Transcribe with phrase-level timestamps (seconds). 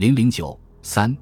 [0.00, 1.14] 零零九三，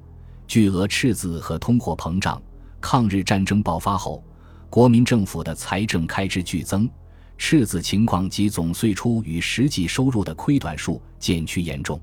[0.47, 2.41] 巨额赤字和通货膨胀。
[2.79, 4.23] 抗日战争爆发后，
[4.69, 6.89] 国民政府的财政开支剧增，
[7.37, 11.99] 赤字情况及总税出与实际收入的亏短数渐趋严重。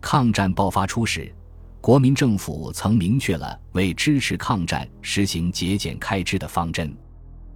[0.00, 1.32] 抗战爆发初始，
[1.80, 6.92] 国民政府曾明确了为支持抗战实行节俭开支的方针。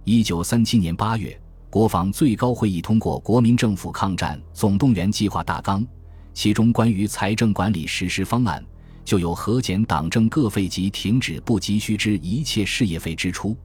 [0.05, 1.37] 一九三七年八月，
[1.69, 5.85] 国防最高会议通过国民政府抗战总动员计划大纲，
[6.33, 8.63] 其中关于财政管理实施方案
[9.05, 13.55] 就有核减党政各费及停止不急需之一切事业费支出，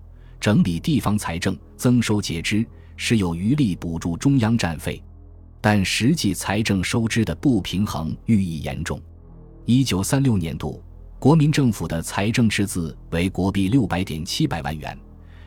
[0.40, 5.02] 整理地方财政，增收节支，是有余力补助中央战费。
[5.60, 9.00] 但实际财政收支的不平衡愈益严重。
[9.64, 10.82] 一九三六年度，
[11.18, 14.96] 国民政府的财政赤字为国币六百点七百万元，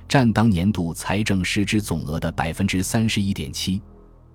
[0.08, 3.82] 占当年度财政实支总额的百分之三十一点七。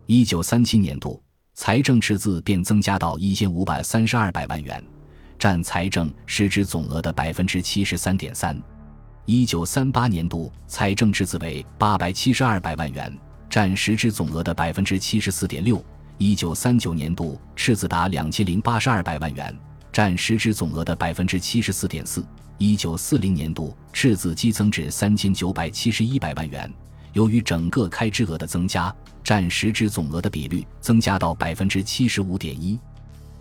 [0.07, 1.23] 一九三七年度，
[1.57, 4.85] 财政赤字便增加到一千五百三十二百万元，
[5.39, 8.63] 占财政实支总额的百分之七十三点三。
[9.25, 13.11] 一九三八年度，财政赤字为八百七十二百万元，
[13.49, 15.83] 占实支总额的百分之七十四点六。
[16.19, 19.59] 一九三九年度，赤字达两千零八十二百万元。
[19.91, 22.23] 占实支总额的百分之七十四点四。
[22.59, 26.71] 一九四零年度赤字激增至三千九百七十一百万元，
[27.17, 32.79] 由于整个开支额的增加，占实支总额的比率增加到百分之七十五点一。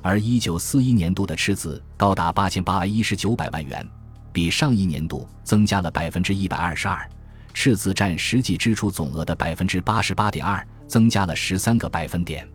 [0.02, 3.86] 而一九四一年度的赤字高达八千八百一十九百万元，
[4.31, 7.06] 比上一年度增加了百分之一百二十二，
[7.53, 12.48] 赤字占实际支出总额的百分之八十八点二，增加了十三个百分点。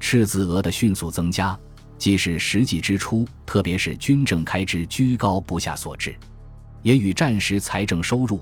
[0.00, 1.54] 赤字额的迅速增加。
[1.98, 6.16] 既是实际支出，特别是军政开支居高不下所致，
[6.82, 8.40] 也与战时财政收入，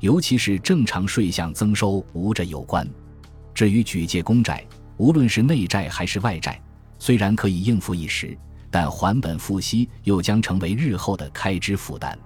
[0.00, 2.88] 尤其是正常税项增收无着有关。
[3.54, 6.60] 至于举借公债，无论是内债还是外债，
[6.98, 8.36] 虽然可以应付一时，
[8.70, 12.18] 但还本付息又将成为日后的开支负担。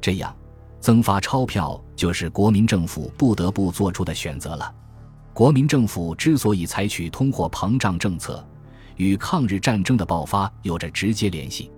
[0.00, 0.34] 这样，
[0.80, 4.74] 增发钞票就是国民政府不得不做出的选择了。
[5.32, 8.46] 国民政府之所以采取通货膨胀政策，
[8.96, 11.70] 与抗日战争的爆发有着直接联系，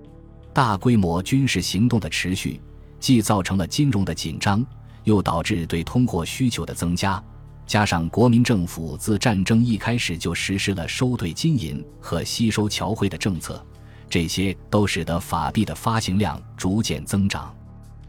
[0.52, 2.60] 大规模军事行动的持续，
[2.98, 4.64] 既造成了金融的紧张，
[5.04, 7.22] 又导致对通货需求的增加。
[7.66, 13.64] 加上国民政府自战争一开始就实施了收兑金银和吸收侨汇的政策，
[14.10, 17.54] 这些都使得法币的发行量逐渐增长。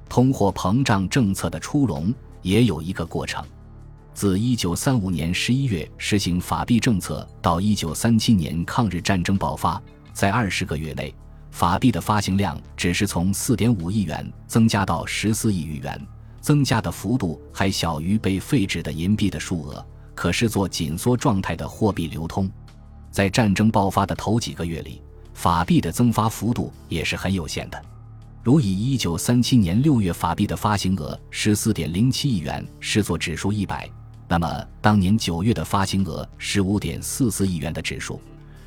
[0.09, 3.43] 通货膨胀政策的出笼也有一个过程。
[4.13, 11.13] 自一九三五年十一月实行法币政策到一九三七年抗日战争爆发，在二十个月内，
[11.51, 15.99] 法币的发行量只是从四点五亿元增加到十四亿余元，
[16.43, 19.83] 增加的幅度还小于被废止的银币的数额，
[20.13, 22.51] 可视作紧缩状态的货币流通。
[23.09, 25.01] 在战争爆发的头几个月里，
[25.33, 27.81] 法币的增发幅度也是很有限的。
[28.43, 33.89] 如以一九三七年六月法币的发行额十四点零七亿元视作指数一百。
[34.27, 38.19] 那么，当年九月的发行额十五点四四亿元的指数，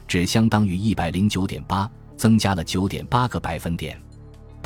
[0.09, 4.01] 只相当于一百零九点八，增加了九点八个百分点。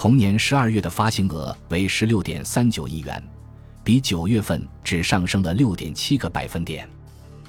[0.00, 3.22] 同年十二月的发行额为十六点三九亿元，
[3.84, 6.88] 比九月份只上升了六点七个百分点。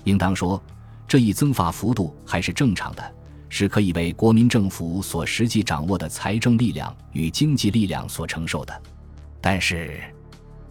[0.03, 0.61] 应当说，
[1.07, 3.15] 这一增发幅度还是正常的，
[3.47, 8.81] 是可以为国民政府所实际掌握的财政力量与经济力量所承受的。
[9.39, 10.01] 但是，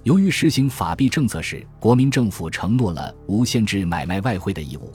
[0.03, 4.93] 由于实行法币政策时，国民政府承诺了无限制买卖外汇的义务，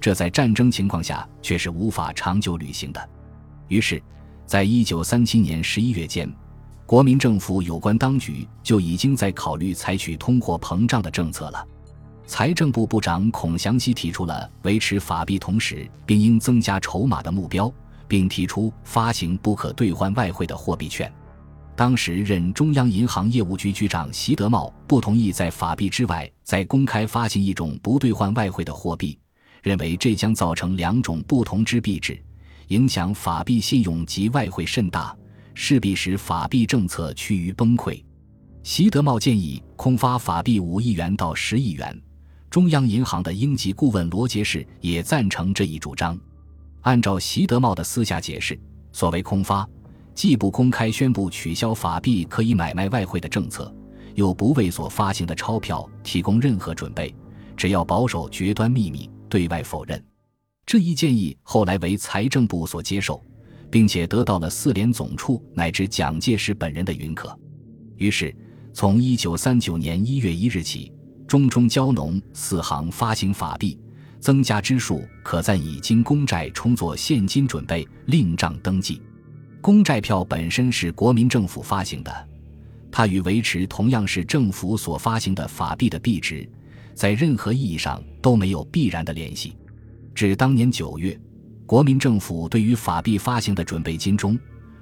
[0.00, 3.08] 这在战争情况下却是无法长久履行的。
[3.68, 4.02] 于是，
[4.46, 6.30] 在一九三七年十一月间，
[6.84, 11.66] 国民政府有关当局就已经在考虑采取通货膨胀的政策了。
[12.26, 17.72] 财政部部长孔祥熙提出了维持法币同时并应增加筹码的目标，
[18.06, 21.10] 并提出发行不可兑换外汇的货币券。
[21.74, 29.18] 当时任中央银行业务局局长习德茂不同意在法币之外再公开发行一种不兑换外汇的货币，
[29.62, 32.18] 认为这将造成两种不同之币制，
[32.68, 35.16] 影响法币信用及外汇甚大，
[35.54, 38.02] 势必使法币政策趋于崩溃。
[38.62, 42.00] 习德茂建议空发法币五亿元到十亿元，
[42.48, 46.18] 中央银行的应急顾问罗杰士也赞成这一主张。
[46.82, 48.58] 按照习德茂的私下解释，
[48.92, 49.68] 所谓空发。
[50.14, 53.74] 既不公开宣布取消法币可以买卖外汇的政策，
[54.14, 57.12] 又不为所发行的钞票提供任何准备，
[57.56, 60.00] 只要保守绝端秘密，对外否认。
[60.66, 63.22] 这一建议后来为财政部所接受，
[63.70, 67.38] 并且得到了四联总处乃至蒋介石本人的允可。
[67.96, 68.34] 于是，
[68.72, 70.90] 从一九三九年一月一日起，
[71.28, 73.78] 中中交农四行发行法币，
[74.20, 79.00] 增加之数可在已经公债充作现金准备，另账登记。
[79.60, 82.28] 公债票本身是国民政府发行的，
[82.90, 86.48] 它与维持同样是政府所发行的法币的币值，
[86.94, 89.56] 在任何意义上都没有必然的联系。
[90.14, 91.18] 至当年九月，
[91.66, 94.38] 国民政府对于法币发行的准备金中，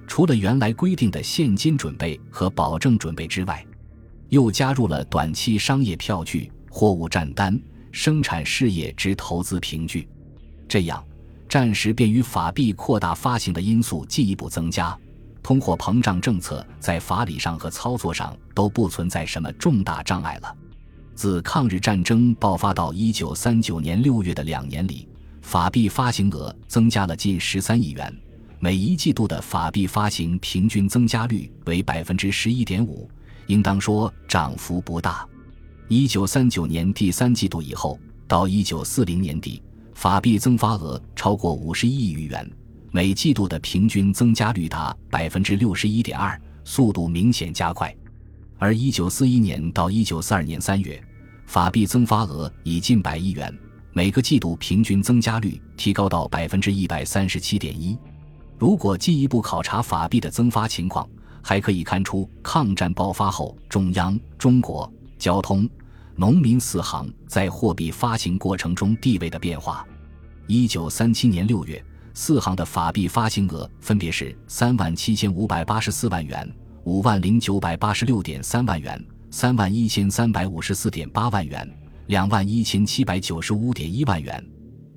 [0.07, 3.65] 除了原来规定的现金准备和保证准备之外，
[4.29, 7.59] 又加入了短期商业票据、货物账单、
[7.91, 10.07] 生产事业之投资凭据。
[10.69, 11.03] 这样，
[11.49, 14.99] 战时便于法币扩大发行的因素进一步增加，
[15.43, 20.57] 通货膨胀政策在法理上和操作上都不存在什么重大障碍了。
[21.15, 25.07] 自抗日战争爆发到一九三九年六月的两年里，
[25.43, 28.17] 法币发行额增加了近十三亿元，
[28.59, 33.11] 每一季度的法币发行平均增加率为百分之十一点五。
[33.49, 35.27] 应当说涨幅不大。
[35.89, 39.61] 一九三九年第三季度以后，到一九四零年底，
[39.95, 42.49] 法币增发额超过五十亿余元，
[42.93, 47.95] 每季度的平均增加率达百分之六十一点二，速度明显加快。
[48.59, 51.03] 而一九四一年到一九四二年三月，
[51.47, 53.53] 法币增发额已近百亿元，
[53.95, 57.97] 每个季度平均增加率提高到百分之一百三十七点一。
[58.59, 61.07] 如果进一步考察法币的增发情况，
[61.43, 65.69] 还可以看出抗战爆发后，中央、中国、交通、
[66.17, 69.87] 农民四行在货币发行过程中地位的变化。
[70.47, 71.85] 一九三七年六月，
[72.15, 76.51] 四行的法币发行额分别是三万七千五百八十四万元、
[76.85, 81.69] 五万零九百八十六点三万元、三万一千三百五十四点八万元、
[82.07, 84.45] 两万一千七百九十五点一万元。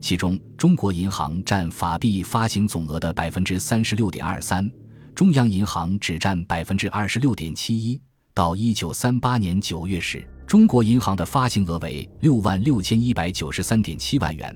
[0.02, 4.70] 其中，中国银行占法币发行总额的百分之三十六点二三。
[5.16, 8.00] 中央银行只占百分之二十六点七一。
[8.34, 14.54] 到一九三八年九月时，中国银行的发行额为六万六千一百九十三点七万元，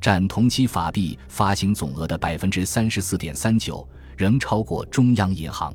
[0.00, 3.86] 占同期法币发行总额的百分之三十四点三九，
[4.16, 5.74] 仍超过中央银行。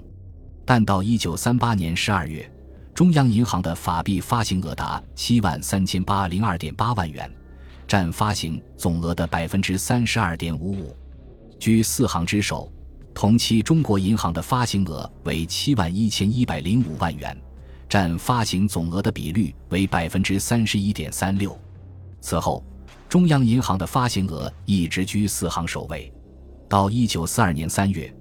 [0.66, 2.52] 但到一九三八年十二月，
[2.94, 7.32] 中央银行的法币发行额达七万三千八零二点八万元，
[7.88, 10.96] 占发行总额的百分之三十二点五五，
[11.60, 12.72] 居四行之首。
[13.12, 17.36] 同期，中国银行的发行额为七万一千一百零五万元，
[17.90, 21.58] 占发行总额的比率为百分之三十一点三六。
[22.22, 22.64] 此后，
[23.10, 26.14] 中央银行的发行额一直居四行首位。
[26.70, 28.12] 到一九四二年三月，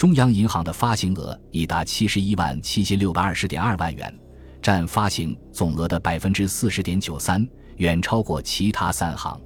[0.00, 4.18] 中央银行的发行额已达七十一万七千六百二十点二万元，
[4.62, 9.38] 占发行总额的百分之四十点九三，远超过其他三行。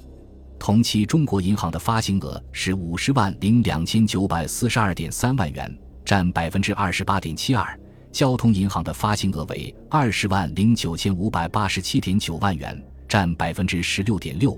[0.56, 7.76] 同期，中国银行的发行额是五十万零两千九百四十二点三万元，占百分之二十八点七二；
[8.12, 14.52] 交通银行的发行额为二十万零九千五百八十七点九万元，占百分之十六点六；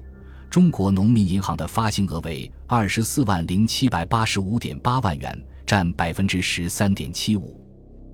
[0.51, 7.61] 中国农民银行的发行额为二十四万零七百八十五点八万元，占百分之十三点七五。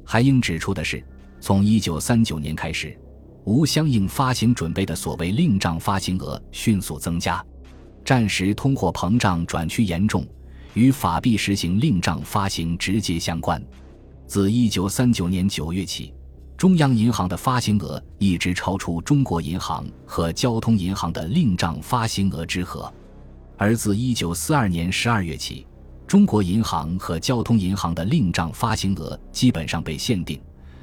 [0.05, 1.05] 还应指出的是，
[1.41, 2.99] 从一九三九年开始，
[3.45, 7.45] 无相应发行准备的所谓令账发行额迅速增加。
[8.05, 10.27] 战时通货膨胀转趋严重，
[10.75, 13.63] 与法币实行令账发行直接相关。
[14.27, 16.13] 自1939年9月起，
[16.57, 22.93] 中央银行的发行额一直超出中国银行和交通银行的令账发行额之和。
[23.57, 25.67] 而自1942年12月起，
[26.13, 30.39] 中国银行和交通银行的令账发行额基本上被限定，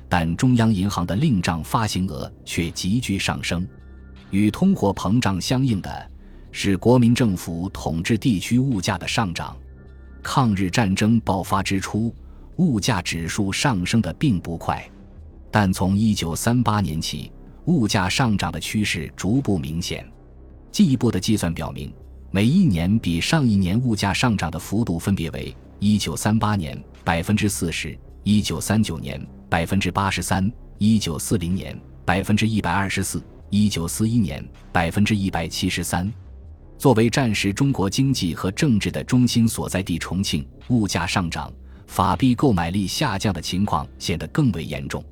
[0.09, 3.63] 但中央银行的令账发行额却急剧上升，
[4.31, 6.11] 与通货膨胀相应的。
[6.51, 9.55] 是国民政府统治地区物价的上涨。
[10.23, 12.11] 抗日战争爆发之初，
[12.55, 14.83] 物价指数上升的并不快，
[15.51, 17.31] 但从1938年起，
[17.65, 20.11] 物价上涨的趋势逐步明显。
[20.71, 21.93] 进一步的计算表明，
[22.31, 33.19] 每一年比上一年物价上涨的幅度分别为：1938年百分之四十，1939年百分之八十三，1940年百分之一百二十四
[33.49, 36.11] ，1941年百分之一百七十三。
[36.77, 41.51] 作为战时中国经济和政治的中心所在地，重庆物价上涨、
[41.87, 45.03] 法币购买力下降的情况显得更为严重。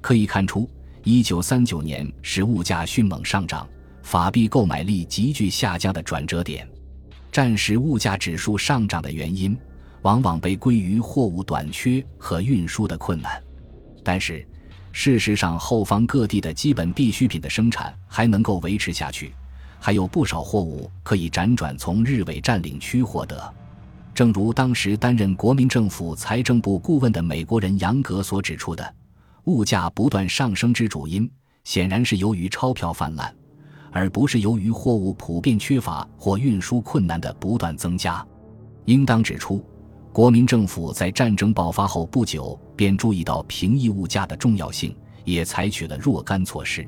[0.00, 0.66] 可以看出，
[1.02, 3.68] 一九三九年是物价迅猛上涨、
[4.04, 6.68] 法币购买力急剧下降的转折点。
[7.32, 9.58] 战时物价指数上涨的原因，
[10.02, 13.42] 往往被归于货物短缺和运输的困难。
[14.04, 14.46] 但是，
[14.92, 19.34] 事实上，后方各地的基本必需品的生产还能够维持下去。
[19.80, 23.52] 还有不少货物可以辗转从日伪占领区获得，
[24.14, 28.94] 正如当时担任国民政府财政部顾问的美国人杨格所指出的，
[29.44, 31.28] 物价不断上升之主因
[31.64, 33.34] 显然是由于钞票泛滥，
[33.94, 38.26] 而不是由于货物普遍缺乏或运输困难的不断增加。
[38.86, 39.64] 应当指出，
[40.12, 46.84] 国民政府在战争爆发后不久便注意到平抑物价的重要性，也采取了若干措施。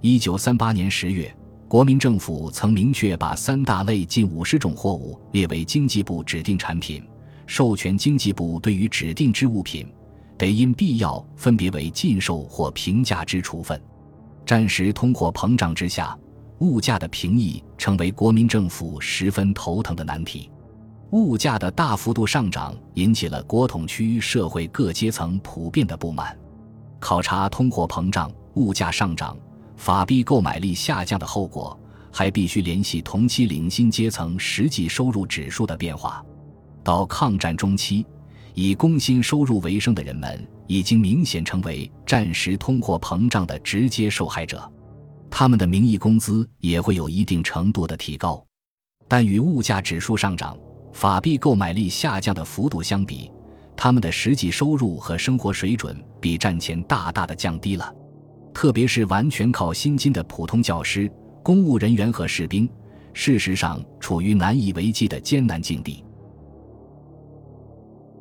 [0.00, 1.36] 一九三八年十月，
[1.66, 7.02] 国民政府曾明确把三大类近五十种货物列为经济部指定产品，
[7.44, 9.92] 授权经济部对于指定之物品，
[10.38, 13.80] 得因必要分别为禁售或平价之处分。
[14.44, 16.16] 战时通货膨胀之下，
[16.58, 20.50] 物价的平抑成为国民政府十分头疼的难题。
[21.10, 26.36] 物价的大幅度上涨引起了国统区社会各阶层普遍的不满。
[26.98, 29.36] 考察通货膨胀、物价上涨、
[29.76, 31.78] 法币购买力下降的后果，
[32.10, 36.24] 还必须联系同期领薪阶层实际收入指数的变化。
[36.82, 38.04] 到抗战中期，
[38.54, 44.68] 以工薪收入为生的人们已经明显成为战时通货膨胀的直接受害者，
[45.30, 48.44] 他们的名义工资也会有一定程度的提高，
[49.06, 50.56] 但与物价指数上涨。
[50.92, 53.30] 法币购买力下降的幅度相比，
[53.76, 57.94] 他们的实际收入和生活水准比战前大大的降低了。
[58.54, 61.10] 特别是完全靠薪金的普通教师、
[61.42, 62.66] 公务人员和士兵，
[63.12, 66.02] 事实上处于难以为继的艰难境地。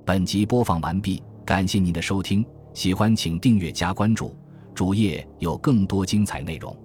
[0.06, 4.36] 本集播放完毕，感谢您的收听，喜欢请订阅加关注，
[4.74, 6.76] 主页有更多精彩内容。